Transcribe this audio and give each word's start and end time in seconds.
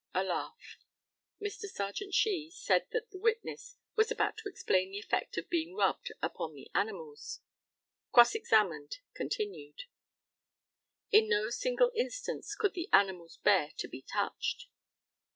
(A 0.15 0.23
laugh.) 0.23 0.79
Mr. 1.39 1.69
Serjeant 1.69 2.15
SHEE 2.15 2.49
said 2.49 2.87
the 2.91 3.05
witness 3.19 3.75
was 3.95 4.09
about 4.09 4.35
to 4.37 4.49
explain 4.49 4.89
the 4.89 4.97
effect 4.97 5.37
of 5.37 5.47
being 5.47 5.75
rubbed 5.75 6.11
upon 6.23 6.55
the 6.55 6.71
animals. 6.73 7.41
Cross 8.11 8.33
examined 8.33 8.97
continued: 9.13 9.83
In 11.11 11.29
no 11.29 11.51
single 11.51 11.91
instance 11.93 12.55
could 12.55 12.73
the 12.73 12.89
animals 12.91 13.37
bear 13.37 13.73
to 13.77 13.87
be 13.87 14.01
touched. 14.01 14.69